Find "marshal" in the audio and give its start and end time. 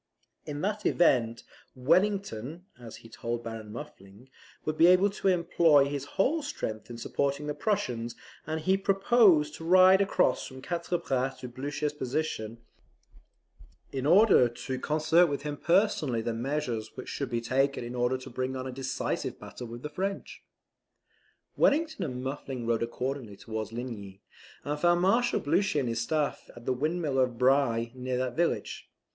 25.01-25.39